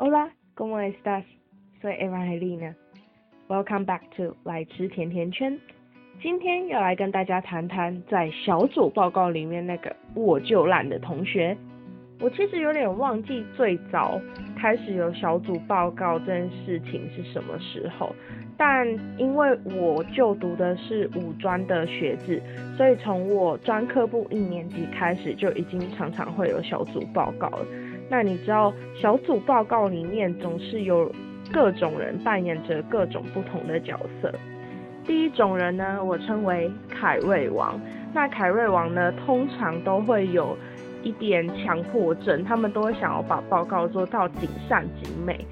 [0.00, 1.24] Hola, ¿cómo estás?
[1.82, 2.76] Soy Evangelina.
[3.48, 5.58] Welcome back to 来吃甜甜圈。
[6.22, 11.56] 今天要来跟大家谈谈在小组报告里面那个我就懒的同学。
[12.20, 14.20] 我其实有点忘记最早
[14.56, 18.14] 开始有小组报告这件事情是什么时候，
[18.56, 18.86] 但
[19.18, 22.40] 因为我就读的是五专的学制，
[22.76, 27.66] 所以从我专科部一年级开始就已经常常会有小组报告了。
[28.08, 31.12] 那你知道小组报告里面总是有
[31.52, 34.32] 各种人扮演着各种不同的角色。
[35.04, 37.80] 第一种人呢，我称为凯瑞王。
[38.12, 40.56] 那凯瑞王呢，通常都会有
[41.02, 45.46] 一点强迫症，他们都会想要把报告做到尽善尽美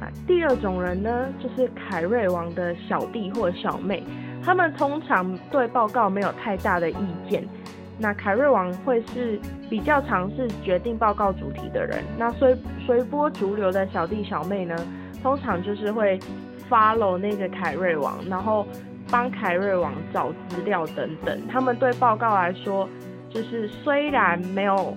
[0.00, 0.10] 啊。
[0.26, 4.02] 第二种人呢，就是凯瑞王的小弟或小妹，
[4.44, 6.96] 他们通常对报告没有太大的意
[7.28, 7.44] 见。
[8.02, 14.74] 那凯瑞王会是比较尝试决定报告主题的人，那随随波逐流的小弟小妹呢，
[15.22, 16.18] 通常就是会
[16.70, 18.66] follow 那个凯瑞王，然后
[19.10, 21.38] 帮凯瑞王找资料等等。
[21.46, 22.88] 他们对报告来说，
[23.28, 24.96] 就是虽然没有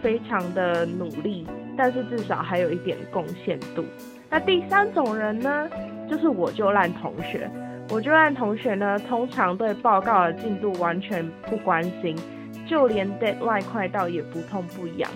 [0.00, 1.44] 非常的努力，
[1.76, 3.84] 但是至少还有一点贡献度。
[4.30, 5.68] 那第三种人呢，
[6.08, 7.50] 就是我就烂同学。
[7.90, 12.16] 我就烂同学呢，通常对报告的进度完全不关心。
[12.68, 15.10] 就连 deadline 快到也不痛不痒，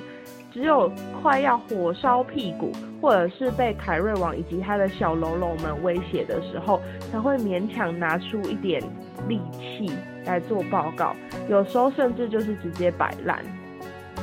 [0.52, 0.90] 只有
[1.22, 8.82] 快要火烧屁股，或者是被凯瑞王以及他的小喽啰们威胁的时候，才会勉强拿出一点
[9.26, 9.90] 力气
[10.24, 11.14] 来做报告。
[11.48, 13.42] 有时候甚至就是直接摆烂。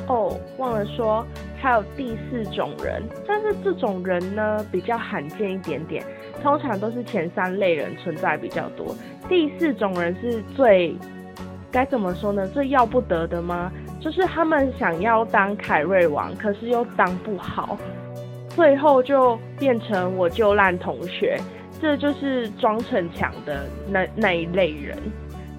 [0.07, 1.25] 哦，忘了说，
[1.59, 6.03] 还有第四种人，但是这种人呢比较罕见一点点，
[6.43, 8.95] 通常都是前三类人存在比较多。
[9.27, 10.95] 第四种人是最。
[11.75, 12.47] 该怎么说呢？
[12.47, 13.69] 最要不得的吗？
[13.99, 17.77] 就是他们想要当凯瑞王，可是又当不好，
[18.47, 21.37] 最后就变成我就烂同学，
[21.81, 24.97] 这就是装逞强的那那一类人。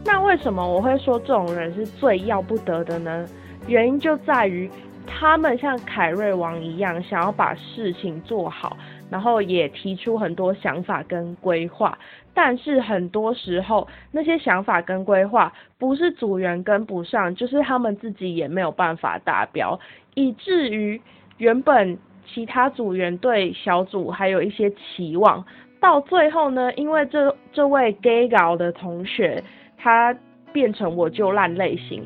[0.07, 3.27] 那为什么我会说这种人是最要不得的呢？
[3.67, 4.71] 原因就在于
[5.07, 8.77] 他们像凯瑞王一样，想要把事情做好。
[9.09, 11.97] 然后也提出很多想法跟规划，
[12.35, 19.79] 但是很多时候那些想法跟规划不是组员跟不上，就是他们自己也没有办法达标，
[20.15, 21.01] 以至于
[21.39, 21.97] 原本
[22.27, 25.45] 其他组员对小组还有一些期望，
[25.79, 29.41] 到最后呢，因为这这位 gay 搞的同学
[29.79, 30.13] 他
[30.53, 32.05] 变成我就烂类型，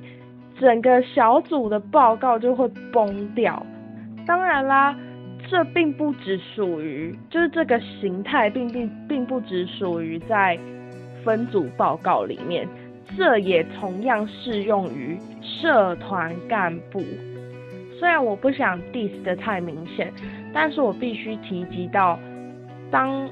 [0.61, 3.67] 整个小组的报告就会崩掉。
[4.25, 4.97] 当然啦。
[5.49, 10.57] 这并不只属于，就是这个形态并并并不只属于在
[11.25, 12.69] 分组报告里面，
[13.17, 17.03] 这也同样适用于社团干部。
[17.99, 20.13] 虽然我不想 diss 的太明显，
[20.53, 22.17] 但是我必须提及到，
[22.91, 23.29] 当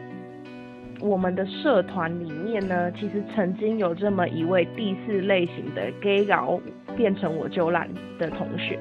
[1.01, 6.61] 我们的社团里面呢，其实曾经有这么一位第四类型的 gay 佬
[6.97, 7.89] 变成我就懒
[8.19, 8.79] 的同学，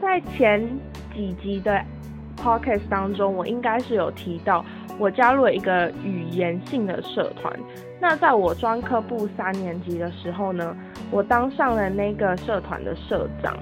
[0.00, 0.66] 在前
[1.14, 1.82] 几集的。
[2.40, 4.64] Podcast 当中，我应该是有提到，
[4.96, 7.52] 我加入了一个语言性的社团。
[8.00, 10.76] 那在我专科部三年级的时候呢，
[11.10, 13.58] 我当上了那个社团的社长。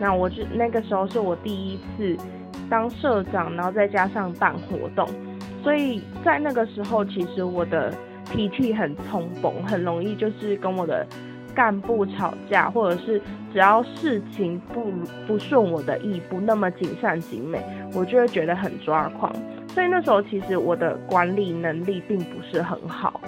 [0.00, 2.16] 那我就那个时候是我第一次
[2.68, 5.08] 当社长，然后再加上办活动，
[5.62, 7.92] 所以在那个时候，其实我的
[8.30, 11.06] 脾气很冲崩，很容易就是跟我的。
[11.54, 13.18] 干部吵架，或者是
[13.50, 14.92] 只要事情不
[15.26, 17.58] 不顺我的意，不那么尽善尽美，
[17.94, 19.32] 我就会觉得很抓狂。
[19.70, 23.22] 所以那时候其实我的管理能力并不是很好。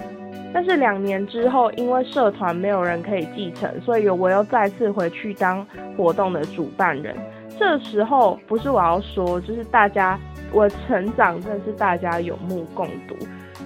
[0.53, 5.65] 但是两年之后，因为社团没有人可以继承，所以我又再次回去当
[5.97, 7.15] 活动的主办人。
[7.59, 10.17] 这时候不是我要说，就是大家
[10.53, 13.15] 我成长真的是大家有目共睹。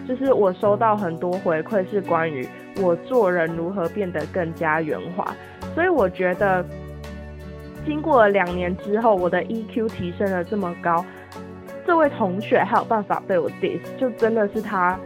[0.07, 2.45] 就是我收到很多回馈，是关于
[2.81, 5.33] 我做人如何变得更加圆滑。
[5.75, 6.65] 所以我觉得，
[7.85, 11.05] 经过了两年之后，我的 EQ 提升了这么高，
[11.85, 14.99] 这位同学还有办法被我 diss，就真的是他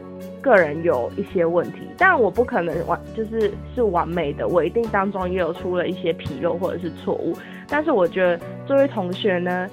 [0.48, 1.82] 个人有一些问题。
[1.98, 7.36] 但我不可能完，就是是完美的，我一定当中也有出了一些纰漏或者是错误。
[7.68, 9.70] 但是我觉得这位同学呢？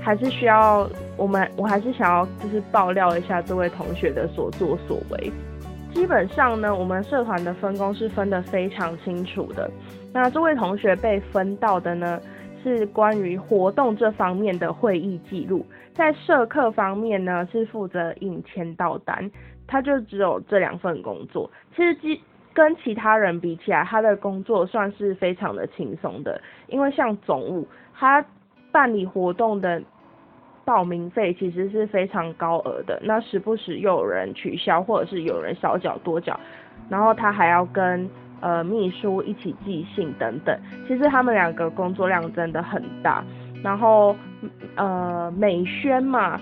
[0.00, 5.32] 还是需要我们，我还是想要就是爆料一下这位同学的所作所为。
[5.92, 9.68] 基本上呢，我们社团的分工是分得非常清楚的。
[10.12, 12.20] 那这位同学被分到的呢，
[12.62, 19.28] 是关于活动这方面的会议记录，在社课方面呢，是负责印签到单。
[19.66, 21.50] 他就只有这两份工作。
[21.74, 22.20] 其实，基
[22.52, 28.24] 跟其他人比起来，他的工作算是非常的轻松的，因为像总务，他
[28.70, 29.82] 办理活动的。
[30.66, 36.36] 报名费其实是非常高额的，那时不时又有人取消，或者是有人少缴多缴，
[36.88, 38.10] 然后他还要跟
[38.40, 40.58] 呃秘书一起寄信等等，
[40.88, 43.22] 其实他们两个工作量真的很大。
[43.62, 44.16] 然后
[44.74, 46.36] 呃美宣嘛，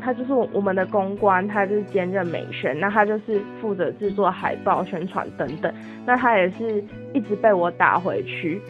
[0.00, 5.72] 他就是我们的公关，他就是兼任美宣，那他就是负责制作海报、宣传等等，
[6.04, 8.60] 那他也是一直被我打回去。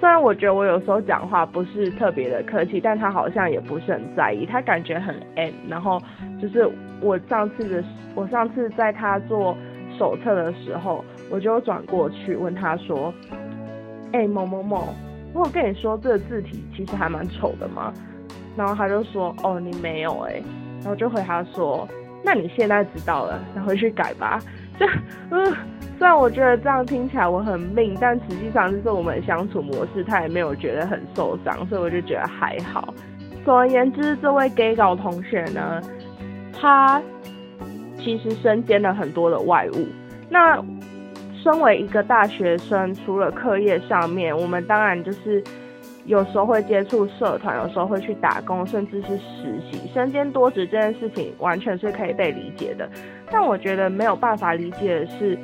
[0.00, 5.52] 虽然我觉得我有时候讲话不是特别的客气，但他好像也不是很在意，他感觉很 M。
[5.68, 6.00] 然后
[6.40, 6.70] 就是
[7.00, 7.84] 我上次的，
[8.14, 9.56] 我上次在他做
[9.98, 13.12] 手册的时候，我就转过去问他说
[14.14, 14.94] ：“哎，某某某，
[15.34, 17.92] 我跟你说这个字体其实还蛮丑的吗？”
[18.58, 20.42] 然后他就说：“哦，你没有哎。”
[20.84, 21.88] 然后就回他说
[22.22, 24.38] ：“那你现在知道了，那回去改吧。”
[24.78, 24.86] 就
[25.30, 25.56] 嗯。
[25.98, 32.94] 虽然我觉得这样听起来我很命，但实际上就是我们相处模式，他也没有觉得很受伤，所以我就觉得还好。
[33.44, 35.82] 总而言之，这位 gay 搞同学呢，
[36.52, 37.02] 他
[37.98, 39.88] 其实身兼了很多的外务。
[40.30, 40.62] 那
[41.42, 45.42] 身为一个大学生，除了课业上面，我们当然就是
[46.08, 49.88] 有时候会接触社团，有时候会去打工，甚至是实习。
[49.94, 52.90] 身兼多职这件事情完全是可以被理解的，
[53.30, 55.38] 但我觉得没有办法理解的是。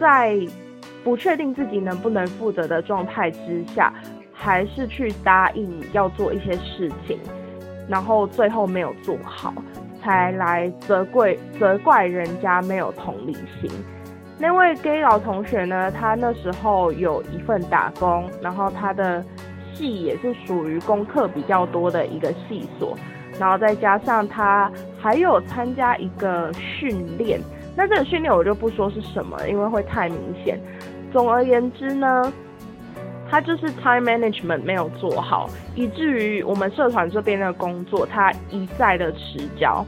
[0.00, 0.36] 在
[1.04, 3.92] 不确定自己能不能负责的状态之下，
[4.32, 7.20] 还是去答应要做一些事情，
[7.88, 9.54] 然后最后没有做好，
[10.02, 13.70] 才来责怪责怪人家没有同理心。
[14.38, 15.88] 那位 gay 老同学呢？
[15.92, 19.24] 他那时候有一份打工，然后他的
[19.74, 22.96] 系也是属于功课比较多的一个系所，
[23.38, 27.40] 然后再加上他还有参加一个训练。
[27.74, 30.60] 那这个训练我就不说是什么，因为会太明显。
[31.12, 32.32] 总而言之呢，
[33.30, 39.84] 他就是 time management 没有做好，以至于我们社团这边的工作他一再的迟交。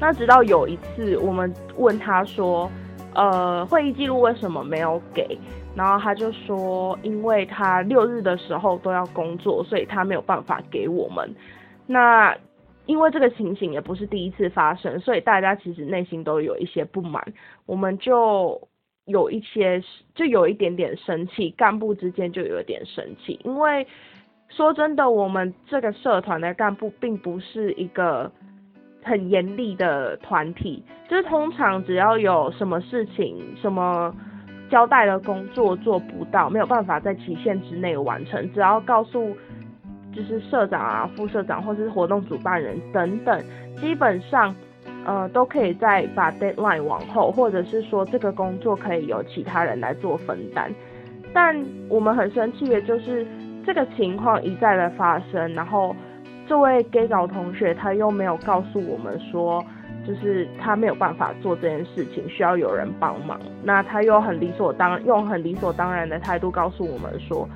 [0.00, 2.70] 那直到有一次我们问他说，
[3.14, 5.38] 呃，会议记录为什么没有给？
[5.78, 11.32] 然后他就说，因为他六日的时候都要工作，所以他没有办法给我们。
[11.86, 12.36] 那
[12.86, 17.22] 因为这个情形也不是第一次发生，所以大家其实内心都有一些不满，
[17.64, 18.60] 我们就
[19.04, 19.80] 有一些
[20.16, 23.38] 就有一点点生气，干部之间就有点生气。
[23.44, 23.86] 因为
[24.48, 28.28] 说真的，我们这个社团的干部并不是一个
[29.04, 34.12] 很严厉的团体，就是通常只要有什么事情、什么
[34.70, 39.36] 交代的工作做不到，没有办法在期限之内完成，只要告诉。
[40.10, 43.40] 就是社长啊、副社长或者是活动主办人等等，
[43.76, 44.52] 基本上，
[45.04, 50.72] 呃，都可以再把 deadline 往后，或者是说这个工作可以由其他人来做分担。
[51.32, 51.54] 但
[51.88, 53.24] 我们很生气的就是
[53.64, 55.94] 这个情况一再的发生，然后
[56.48, 59.64] 这位 gay 搞同学他又没有告诉我们说，
[60.08, 63.38] 就是他没有办法做这件事情，需要有人帮忙。
[63.62, 67.46] 那他又很理所当用很理所当然的态度告诉我们说。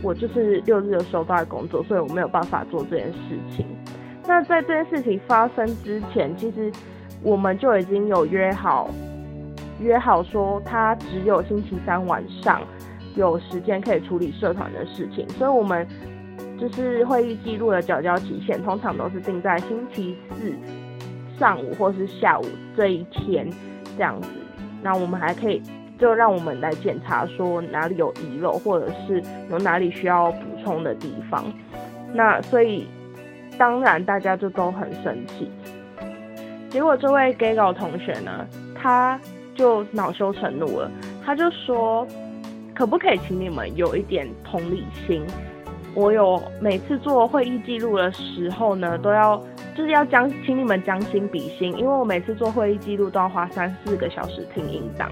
[0.00, 3.66] 我就是六日的时候都在工作，所以我没有办法做这件事情。
[4.28, 6.70] 那在这件事情发生之前，其实
[7.20, 8.88] 我们就已经有约好，
[9.80, 12.62] 约好说他只有星期三晚上
[13.16, 15.84] 有时间可以处理社团的事情，所以我们
[16.60, 20.52] 就是会议记录的缴交期限，通常都是定在星期四
[21.38, 22.44] 上午或是下午
[22.76, 23.48] 这一天
[23.96, 24.28] 这样子。
[24.82, 25.62] 那我们还可以。
[26.00, 29.20] 就让我们来检查，说哪里有遗漏，或者是
[29.50, 31.44] 有哪里需要补充的地方。
[32.14, 32.86] 那所以
[33.58, 35.50] 当然大家就都很生气。
[36.70, 38.46] 结果这位 gay 佬同学呢，
[38.80, 39.18] 他
[39.56, 40.88] 就恼羞成怒了，
[41.26, 42.06] 他就说
[42.76, 45.26] ：“可不可以请你们有一点同理心？
[45.96, 49.42] 我有每次做会议记录的时候呢，都要
[49.78, 55.08] 就是要将请你们将心比心，因为我每次做会议记录都要花三四个小时听音档。”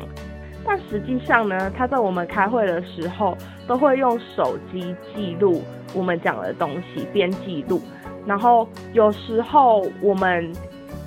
[0.67, 5.63] 但实际上呢，他在我们开会的时候都会用手机记录
[5.95, 7.81] 我们讲的东西，边记录。
[8.27, 10.53] 然后有时候我们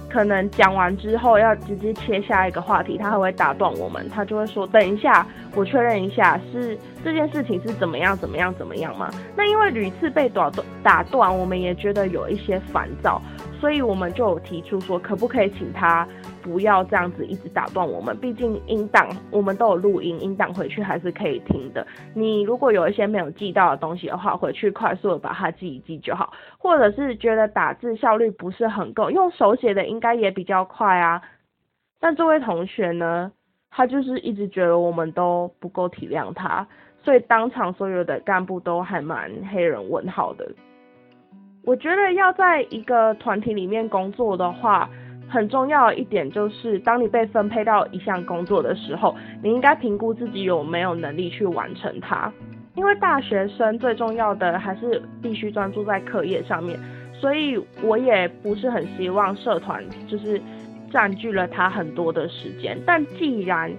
[0.09, 13.21] 可能讲完之后要直接切下一个话题，他还会打断我们，他就会说：“等一下，我确认一下，是这件事情是怎么样怎么样怎么样吗？”那因为屡次被打断，打断，我们也觉得有一些烦躁，
[13.59, 16.07] 所以我们就有提出说，可不可以请他。
[16.41, 21.85] 不要这样子一直打断我们，毕竟音档我们都有录音，音档回去还是可以听的。
[22.13, 26.31] 你如果有一些没有记到的东西的话，回去快速的把它记一记就好。
[26.57, 31.21] 或者是觉得打字效率不是很够，用手写的应该也比较快啊。
[31.99, 33.31] 但这位同学呢，
[33.71, 36.67] 他就是一直觉得我们都不够体谅他，
[37.03, 40.49] 所以当场所有的干部都还蛮黑人问号的。
[41.63, 44.89] 我觉得要在一个团体里面工作的话，
[45.29, 52.31] 很重要一点就是，当你被分配到一项工作的时候，你应该评估自己有没有能力去完成它。
[52.75, 56.79] 因为大学生最重要的还是必须专注在课业上面，
[57.13, 60.41] 所以我也不是很希望社团就是
[60.91, 62.77] 占据了他很多的时间。
[62.85, 63.71] 但既然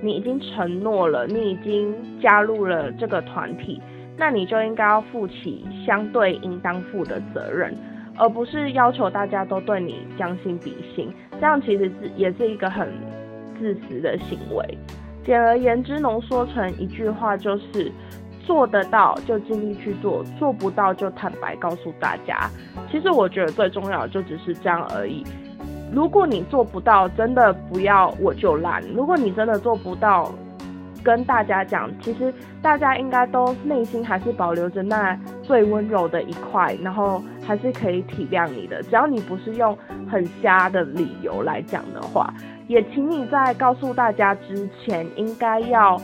[0.00, 3.80] 你已经承诺了，你已经加入了这个团体，
[4.16, 7.74] 那你就应该要负起相对应当负的责任，
[8.16, 11.12] 而不是要求大家都对你将心比心。
[11.32, 12.88] 这样其实是也是一个很
[13.58, 14.78] 自私的行为。
[15.24, 17.90] 简而言之，浓缩成一句话就是。
[18.44, 22.50] 做得到就尽力去做，做不到就坦白告诉大家。
[22.90, 25.22] 其实我觉得最重要的就只是这样而已。
[25.92, 28.82] 如果你做不到，真的不要我就烂。
[28.94, 30.32] 如果你真的做不到，
[31.04, 32.32] 跟大家讲，其实
[32.62, 38.82] 大家应该都内心还是保留着那最温柔的一块，然后还是可以体谅你的。
[38.84, 39.76] 只要你不是用
[40.10, 42.32] 很瞎的理由来讲的话，
[42.68, 46.00] 也请你在告诉大家之前，应该要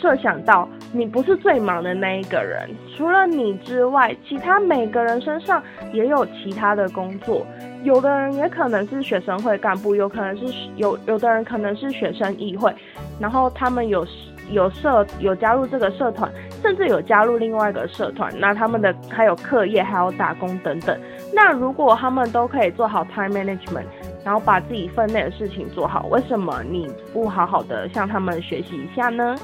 [0.00, 0.68] 设想到。
[0.90, 5.62] 你不是最忙的那一个人，除了你之外，其他每个人身上
[5.92, 7.46] 也有其他的工作。
[7.84, 12.74] 有的人也可能是学生会干部，有可能是有有的人可能是学生议会，
[13.20, 14.06] 然后他们有
[14.50, 16.30] 有社有加入这个社团，
[16.62, 18.32] 甚至有加入另外一个社团。
[18.38, 20.98] 那他们的还有课业，还有打工等等。
[21.32, 23.84] 那如果他们都可以做好 time management，
[24.24, 29.36] 然后把自己分内的事情做好，为什么你不好好的向他们学习一下呢？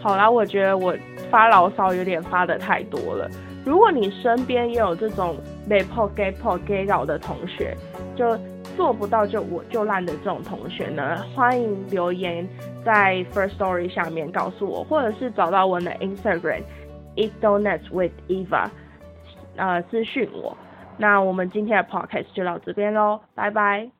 [0.00, 0.94] 好啦，我觉得我
[1.30, 3.28] 发牢骚有点发的太多了。
[3.64, 5.36] 如果你身边也有这种
[5.68, 7.76] 被破 gay 破 gay 扰的同学，
[8.14, 8.38] 就
[8.76, 12.48] 做不到就我就烂的这种同学呢，欢迎留言
[12.84, 16.62] 在 First Story 下面告诉我，或者是找到我的 Instagram
[17.16, 18.68] eat donuts with Eva，
[19.56, 20.56] 呃，私讯我。
[20.96, 23.90] 那我们今天的 podcast 就到这边喽，拜拜。